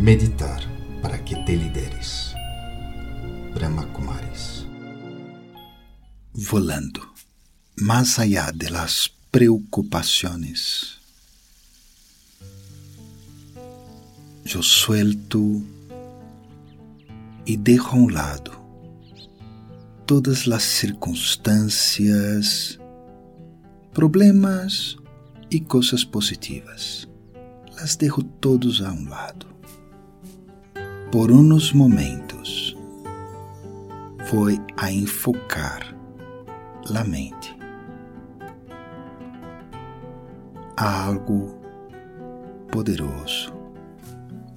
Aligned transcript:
Meditar 0.00 0.62
para 1.02 1.22
que 1.22 1.36
te 1.44 1.54
lideres. 1.54 2.34
Brahma 3.54 3.86
Kumaris. 3.92 4.64
Volando 6.50 7.02
más 7.76 8.18
allá 8.18 8.50
de 8.50 8.70
las 8.70 9.12
preocupaciones. 9.30 11.00
Yo 14.46 14.62
suelto 14.62 15.38
y 17.44 17.58
dejo 17.58 17.90
a 17.90 18.00
un 18.00 18.14
lado 18.14 18.52
todas 20.06 20.46
las 20.46 20.62
circunstancias, 20.62 22.80
problemas 23.92 24.96
y 25.50 25.60
cosas 25.60 26.06
positivas. 26.06 27.06
Las 27.76 27.98
dejo 27.98 28.22
todos 28.22 28.80
a 28.80 28.92
un 28.92 29.10
lado. 29.10 29.50
Por 31.10 31.32
unos 31.32 31.74
momentos 31.74 32.76
voy 34.30 34.60
a 34.76 34.92
enfocar 34.92 35.92
la 36.88 37.02
mente 37.02 37.52
a 40.76 41.06
algo 41.06 41.58
poderoso, 42.70 43.52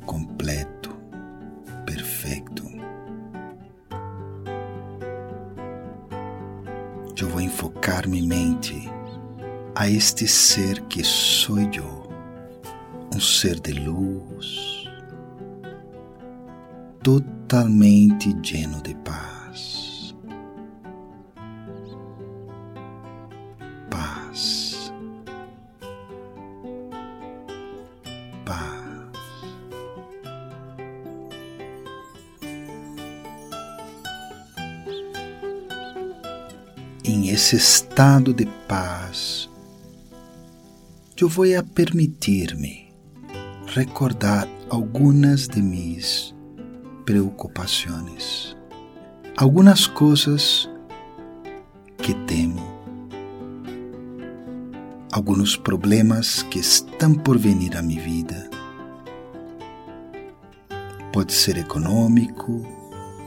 completo, 0.05 0.95
perfeito. 1.87 2.63
Eu 7.19 7.29
vou 7.29 7.41
enfocar 7.41 8.07
minha 8.07 8.27
mente 8.27 8.75
a 9.73 9.89
este 9.89 10.27
ser 10.27 10.81
que 10.83 11.03
sou 11.03 11.57
eu, 11.59 12.07
um 13.11 13.19
ser 13.19 13.59
de 13.59 13.71
luz, 13.71 14.72
totalmente 17.03 18.33
lleno 18.41 18.81
de 18.81 18.95
paz. 18.95 20.15
Paz. 23.91 24.93
Paz. 28.45 28.63
Em 37.03 37.27
esse 37.29 37.57
estado 37.57 38.33
de 38.33 38.45
paz, 38.67 39.49
eu 41.19 41.27
vou 41.27 41.45
a 41.57 41.61
permitir-me 41.61 42.87
recordar 43.67 44.47
algumas 44.69 45.47
de 45.47 45.61
minhas 45.61 46.32
preocupações, 47.05 48.55
algumas 49.35 49.87
coisas 49.87 50.69
que 51.97 52.13
temo, 52.25 52.61
alguns 55.11 55.57
problemas 55.57 56.43
que 56.43 56.59
estão 56.59 57.13
por 57.13 57.37
vir 57.37 57.75
à 57.77 57.81
minha 57.81 58.01
vida. 58.01 58.49
Pode 61.11 61.33
ser 61.33 61.57
econômico, 61.57 62.65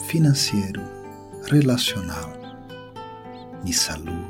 financeiro, 0.06 0.82
relacional, 1.50 2.32
minha 3.62 3.76
saúde. 3.76 4.26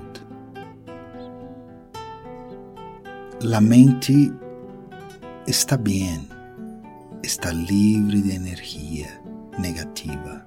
La 3.42 3.60
mente 3.60 4.32
está 5.46 5.76
bem, 5.76 6.28
está 7.22 7.52
livre 7.52 8.22
de 8.22 8.32
energia 8.32 9.25
negativa, 9.58 10.46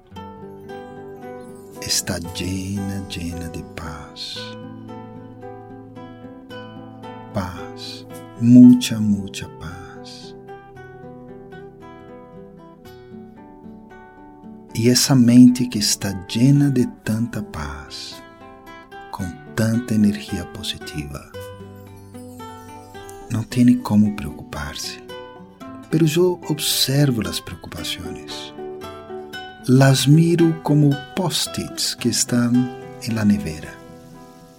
está 1.80 2.18
llena, 2.34 3.04
llena 3.08 3.48
de 3.48 3.62
paz. 3.74 4.38
Paz, 7.32 8.06
mucha, 8.40 8.98
mucha 9.00 9.48
paz. 9.58 10.36
E 14.74 14.88
essa 14.88 15.14
mente 15.14 15.66
que 15.66 15.78
está 15.78 16.10
llena 16.28 16.70
de 16.70 16.86
tanta 17.04 17.42
paz, 17.42 18.22
com 19.10 19.24
tanta 19.54 19.94
energia 19.94 20.44
positiva, 20.46 21.30
não 23.30 23.42
tem 23.42 23.76
como 23.78 24.16
preocupar-se. 24.16 25.02
Pero 25.90 26.06
eu 26.06 26.40
observo 26.48 27.26
as 27.28 27.40
preocupações. 27.40 28.54
Las 29.72 30.08
miro 30.08 30.60
como 30.64 30.90
post-its 31.14 31.94
que 31.94 32.08
estão 32.08 32.52
em 33.04 33.14
la 33.14 33.24
nevera, 33.24 33.72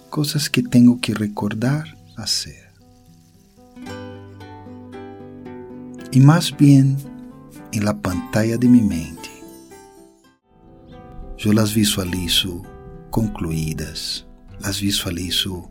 coisas 0.08 0.48
que 0.48 0.62
tenho 0.62 0.96
que 0.96 1.12
recordar 1.12 1.84
hacer. 2.16 2.72
E 6.10 6.18
mais 6.18 6.50
bem, 6.50 6.96
em 7.74 7.80
la 7.80 7.92
pantalla 7.92 8.56
de 8.56 8.66
minha 8.66 8.86
mente, 8.86 9.30
eu 11.44 11.52
las 11.52 11.72
visualizo 11.72 12.62
concluídas, 13.10 14.26
las 14.62 14.78
visualizo 14.78 15.70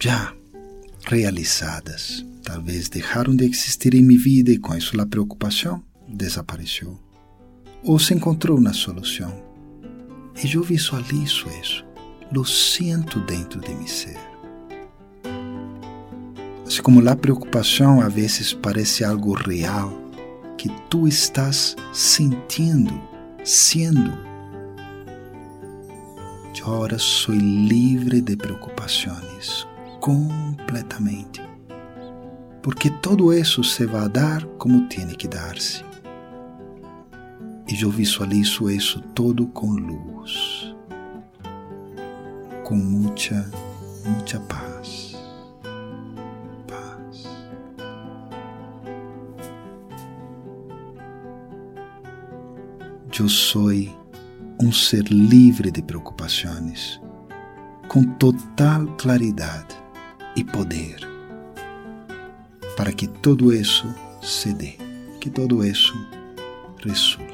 já 0.00 0.32
realizadas. 1.08 2.24
Talvez 2.44 2.88
deixaram 2.88 3.34
de 3.34 3.44
existir 3.44 3.92
em 3.96 4.04
minha 4.04 4.20
vida 4.20 4.52
e 4.52 4.58
com 4.58 4.72
isso 4.76 5.00
a 5.00 5.04
preocupação 5.04 5.82
desapareceu. 6.06 7.05
Ou 7.86 8.00
se 8.00 8.12
encontrou 8.12 8.58
uma 8.58 8.72
solução. 8.72 9.32
E 10.42 10.54
eu 10.54 10.62
visualizo 10.62 11.46
isso, 11.62 11.84
lo 12.32 12.44
sinto 12.44 13.20
dentro 13.20 13.60
de 13.60 13.72
meu 13.72 13.86
ser. 13.86 14.18
Assim 16.66 16.82
como 16.82 17.08
a 17.08 17.14
preocupação 17.14 18.00
a 18.00 18.08
vezes 18.08 18.52
parece 18.52 19.04
algo 19.04 19.34
real 19.34 19.92
que 20.58 20.68
tu 20.90 21.06
estás 21.06 21.76
sentindo, 21.92 23.00
sendo. 23.44 24.18
Eu 26.58 26.74
agora 26.74 26.98
sou 26.98 27.32
livre 27.32 28.20
de 28.20 28.36
preocupações, 28.36 29.64
completamente. 30.00 31.40
Porque 32.60 32.90
todo 32.90 33.32
isso 33.32 33.62
se 33.62 33.86
vai 33.86 34.08
dar 34.08 34.44
como 34.58 34.88
tem 34.88 35.06
que 35.06 35.28
dar-se. 35.28 35.84
E 37.68 37.82
eu 37.82 37.90
visualizo 37.90 38.70
isso 38.70 39.00
todo 39.12 39.48
com 39.48 39.66
luz, 39.66 40.72
com 42.62 42.76
muita, 42.76 43.50
muita 44.04 44.38
paz. 44.40 45.16
Paz. 46.68 47.24
Eu 53.18 53.28
sou 53.28 53.70
um 54.62 54.70
ser 54.70 55.04
livre 55.08 55.72
de 55.72 55.82
preocupações, 55.82 57.00
com 57.88 58.04
total 58.14 58.86
claridade 58.96 59.74
e 60.36 60.44
poder, 60.44 61.00
para 62.76 62.92
que 62.92 63.08
todo 63.08 63.52
isso 63.52 63.92
se 64.22 64.52
dê, 64.54 64.76
que 65.20 65.28
todo 65.28 65.64
isso 65.64 65.94
resulte. 66.84 67.25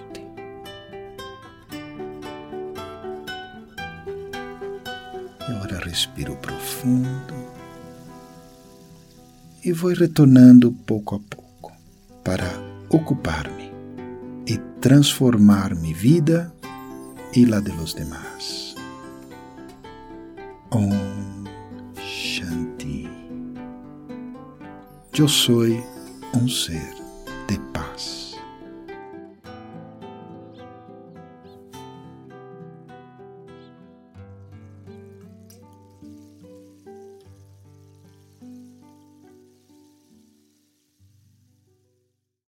Respiro 5.92 6.34
profundo 6.36 7.34
e 9.62 9.72
vou 9.74 9.92
retornando 9.92 10.72
pouco 10.86 11.16
a 11.16 11.20
pouco 11.20 11.70
para 12.24 12.50
ocupar-me 12.88 13.70
e 14.46 14.56
transformar 14.80 15.74
minha 15.74 15.94
vida 15.94 16.50
e 17.36 17.44
la 17.44 17.60
de 17.60 17.72
los 17.72 17.92
demás. 17.92 18.74
Om 20.70 21.44
Shanti. 21.98 23.10
Eu 25.14 25.28
sou 25.28 25.66
um 26.34 26.48
ser 26.48 26.94
de 27.48 27.58
paz. 27.74 28.31